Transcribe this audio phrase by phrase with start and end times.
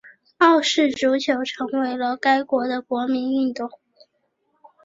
[0.39, 3.69] 澳式足球成为了该国的国民运动。